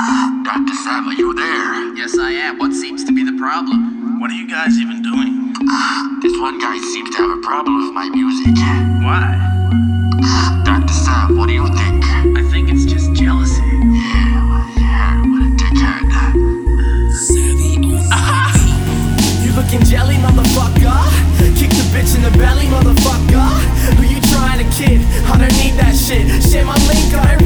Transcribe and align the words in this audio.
Dr. 0.00 0.72
Sam, 0.82 1.08
are 1.08 1.12
you 1.12 1.34
there? 1.34 1.94
Yes, 1.94 2.18
I 2.18 2.30
am. 2.30 2.58
What 2.58 2.72
seems 2.72 3.04
to 3.04 3.12
be 3.12 3.22
the 3.22 3.36
problem? 3.36 4.18
What 4.18 4.30
are 4.30 4.34
you 4.34 4.48
guys 4.48 4.78
even 4.78 5.02
doing? 5.02 5.52
This 6.22 6.32
one 6.40 6.58
guy 6.58 6.78
seems 6.78 7.10
to 7.16 7.18
have 7.20 7.36
a 7.36 7.40
problem 7.42 7.84
with 7.84 7.92
my 7.92 8.08
music. 8.08 8.56
Why? 9.04 9.36
Dr. 10.64 10.94
Sam, 10.94 11.36
what 11.36 11.48
do 11.48 11.52
you 11.52 11.66
think? 11.76 12.02
I 12.32 12.42
think 12.50 12.70
it's 12.72 12.86
just 12.86 13.12
jealousy. 13.12 13.60
Yeah, 13.60 14.72
yeah, 14.80 15.20
what 15.20 15.42
a 15.44 15.50
dickhead. 15.60 16.08
You 19.44 19.52
looking 19.52 19.84
jelly, 19.84 20.16
motherfucker? 20.16 20.96
Kick 21.60 21.68
the 21.76 21.84
bitch 21.92 22.16
in 22.16 22.22
the 22.22 22.32
belly, 22.38 22.64
motherfucker. 22.72 23.48
Who 23.96 24.02
you 24.04 24.20
trying 24.32 24.64
to 24.64 24.68
kid? 24.72 25.04
I 25.28 25.36
don't 25.36 25.52
need 25.60 25.76
that 25.76 25.92
shit. 25.92 26.24
Share 26.42 26.64
my 26.64 26.76
link, 26.88 27.12
I 27.12 27.36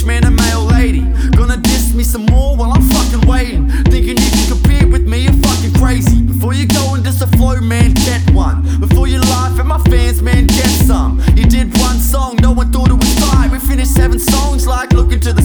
bitch, 0.00 0.06
man, 0.06 0.24
a 0.24 0.30
mail 0.30 0.64
lady. 0.64 1.00
Gonna 1.36 1.56
diss 1.56 1.94
me 1.94 2.02
some 2.02 2.26
more 2.26 2.56
while 2.56 2.72
I'm 2.72 2.82
fucking 2.82 3.28
waiting. 3.28 3.68
Thinking 3.84 4.16
you 4.16 4.30
can 4.30 4.48
compete 4.48 4.88
with 4.90 5.06
me, 5.06 5.24
you're 5.24 5.32
fucking 5.32 5.74
crazy. 5.74 6.22
Before 6.22 6.54
you 6.54 6.66
go 6.66 6.94
and 6.94 7.04
diss 7.04 7.20
a 7.22 7.26
flow, 7.26 7.56
man, 7.60 7.94
get 7.94 8.20
one. 8.32 8.62
Before 8.80 9.06
you 9.06 9.20
laugh 9.20 9.58
at 9.58 9.66
my 9.66 9.78
fans, 9.84 10.22
man, 10.22 10.46
get 10.46 10.68
some. 10.68 11.20
You 11.36 11.44
did 11.44 11.76
one 11.78 11.98
song, 11.98 12.36
no 12.40 12.52
one 12.52 12.72
thought 12.72 12.90
it 12.90 12.94
was 12.94 13.14
fine. 13.18 13.50
We 13.50 13.58
finished 13.58 13.94
seven 13.94 14.18
songs 14.18 14.66
like 14.66 14.92
looking 14.92 15.20
to 15.20 15.32
the 15.32 15.42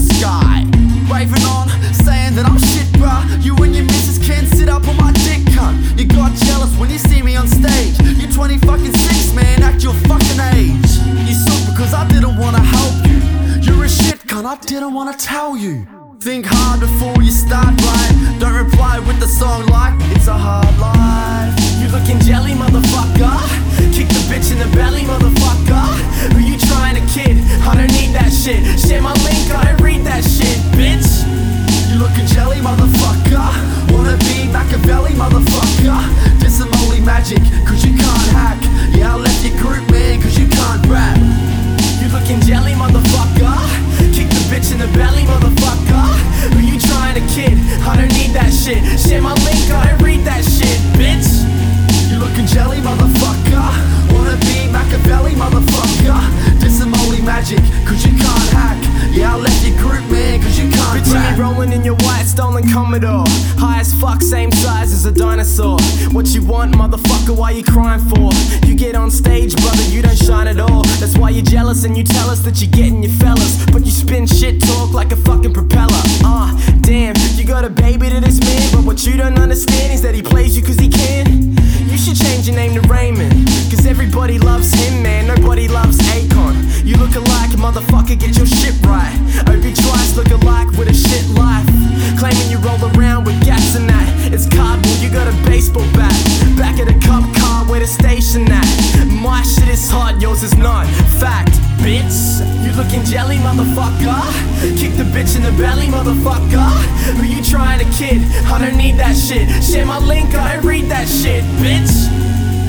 cunt, 14.36 14.46
I 14.46 14.56
didn't 14.66 14.92
wanna 14.92 15.16
tell 15.16 15.56
you. 15.56 15.86
Think 16.20 16.46
hard 16.48 16.80
before 16.80 17.22
you 17.22 17.30
start 17.30 17.72
right. 17.80 18.36
Don't 18.38 18.54
reply 18.54 18.98
with 18.98 19.18
the 19.20 19.28
song 19.28 19.66
like 19.66 19.94
it's 20.14 20.26
a 20.26 20.36
hard 20.36 20.76
life. 20.78 21.54
You 21.80 21.88
looking 21.88 22.18
jelly, 22.20 22.52
motherfucker. 22.52 23.36
Kick 23.96 24.08
the 24.08 24.22
bitch 24.28 24.50
in 24.52 24.58
the 24.58 24.70
belly, 24.76 25.02
motherfucker. 25.02 25.86
Who 26.32 26.40
you 26.40 26.58
trying 26.58 26.96
to 27.00 27.04
kid? 27.14 27.36
I 27.68 27.74
don't 27.76 27.92
need 27.92 28.12
that 28.18 28.32
shit. 28.32 28.60
Share 28.80 29.00
my 29.00 29.15
link, 49.46 49.70
I 49.70 49.94
read 50.02 50.20
that 50.26 50.42
shit, 50.44 50.78
bitch. 50.98 51.46
You 52.10 52.18
looking 52.18 52.46
jelly, 52.46 52.78
motherfucker. 52.78 53.66
Wanna 54.12 54.36
be 54.42 54.66
Machiavelli, 54.70 55.32
motherfucker. 55.32 56.20
Holy 57.06 57.20
magic, 57.22 57.58
cause 57.86 58.04
you 58.04 58.12
can't 58.12 58.48
hack. 58.50 58.78
Yeah, 59.12 59.34
I 59.34 59.38
left 59.38 59.64
your 59.66 59.76
group, 59.78 60.04
man, 60.10 60.40
cause 60.42 60.58
you 60.58 60.68
can't 60.70 61.02
Bitch, 61.02 61.12
rap. 61.14 61.38
rolling 61.38 61.72
in 61.72 61.82
your 61.84 61.94
white 61.96 62.24
stolen 62.26 62.68
Commodore. 62.70 63.24
High 63.58 63.80
as 63.80 63.94
fuck, 63.94 64.22
same 64.22 64.52
size 64.52 64.92
as 64.92 65.04
a 65.04 65.12
dinosaur. 65.12 65.80
What 66.12 66.26
you 66.28 66.42
want, 66.44 66.74
motherfucker? 66.74 67.34
Why 67.36 67.50
you 67.52 67.64
crying 67.64 68.00
for? 68.10 68.30
You 68.66 68.74
get 68.74 68.94
on 68.94 69.10
stage, 69.10 69.56
brother, 69.56 69.82
you 69.84 70.02
don't 70.02 70.16
shine 70.18 70.48
at 70.48 70.60
all. 70.60 70.82
That's 71.00 71.16
why 71.16 71.30
you're 71.30 71.44
jealous 71.44 71.84
and 71.84 71.96
you 71.96 72.04
tell 72.04 72.28
us 72.30 72.40
that 72.40 72.60
you're 72.60 72.70
getting 72.70 73.02
your 73.02 73.12
fellas. 73.12 73.64
But 73.72 73.84
you 73.86 73.90
spin 73.92 74.26
shit 74.26 74.60
talk 74.60 74.92
like 74.92 75.12
a 75.12 75.16
fucking 75.16 75.54
propeller. 75.54 76.02
Ah, 76.22 76.52
damn, 76.82 77.14
you 77.36 77.44
got 77.44 77.64
a 77.64 77.70
baby 77.70 78.10
to 78.10 78.20
this 78.20 78.38
man. 78.40 78.75
You 79.06 79.16
don't 79.16 79.38
understand 79.38 79.92
is 79.92 80.02
that 80.02 80.16
he 80.16 80.20
plays 80.22 80.56
you 80.56 80.64
cause 80.64 80.80
he 80.80 80.88
can. 80.88 81.54
You 81.86 81.96
should 81.96 82.16
change 82.16 82.48
your 82.48 82.56
name 82.56 82.74
to 82.74 82.80
Raymond. 82.88 83.46
Cause 83.70 83.86
everybody 83.86 84.36
loves 84.36 84.74
him, 84.74 85.00
man. 85.00 85.28
Nobody 85.28 85.68
loves 85.68 85.98
Akon. 86.10 86.84
You 86.84 86.96
look 86.96 87.14
alike, 87.14 87.50
motherfucker, 87.54 88.18
get 88.18 88.36
your 88.36 88.46
shit 88.46 88.74
right. 88.82 89.14
Obi 89.46 89.72
Trice 89.72 90.16
look 90.16 90.28
alike 90.30 90.70
with 90.72 90.88
a 90.88 90.94
shit 90.94 91.24
life. 91.38 91.64
Claiming 92.18 92.50
you 92.50 92.58
roll 92.58 92.82
around 92.98 93.24
with 93.24 93.38
gas 93.44 93.76
and 93.76 93.88
that. 93.88 94.32
It's 94.32 94.48
cardboard, 94.50 94.98
you 94.98 95.08
got 95.08 95.28
a 95.30 95.36
baseball 95.48 95.86
bat. 95.94 96.12
Back 96.58 96.80
at 96.80 96.90
a 96.90 96.98
cop 97.06 97.22
car 97.36 97.64
where 97.70 97.78
the 97.78 97.86
station 97.86 98.50
at. 98.50 98.66
My 99.22 99.42
shit 99.42 99.68
is 99.68 99.88
hot, 99.88 100.20
yours 100.20 100.42
is 100.42 100.56
not. 100.58 100.84
Looking 102.76 103.04
jelly, 103.04 103.36
motherfucker. 103.36 104.20
Kick 104.76 104.92
the 104.96 105.04
bitch 105.04 105.34
in 105.34 105.42
the 105.42 105.50
belly, 105.52 105.86
motherfucker. 105.86 106.68
Who 107.16 107.24
you 107.24 107.42
trying 107.42 107.78
to 107.78 107.86
kid? 107.96 108.20
I 108.44 108.58
don't 108.58 108.76
need 108.76 108.96
that 108.98 109.16
shit. 109.16 109.48
Share 109.64 109.86
my 109.86 109.98
link, 109.98 110.34
I 110.34 110.56
don't 110.56 110.66
read 110.66 110.84
that 110.90 111.08
shit, 111.08 111.42
bitch. 111.56 112.12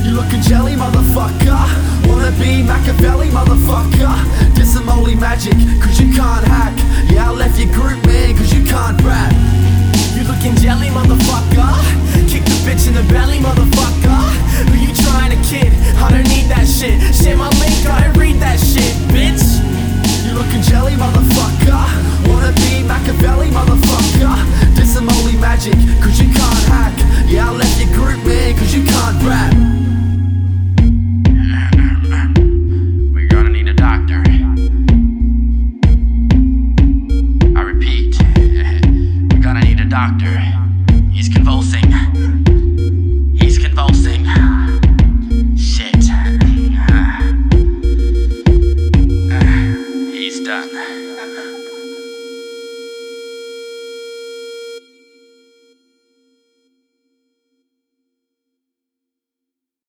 You 0.06 0.16
looking 0.16 0.41
jelly, 0.41 0.75
motherfucker. 0.79 2.07
Wanna 2.07 2.31
be 2.40 2.47
doctor. 39.97 40.47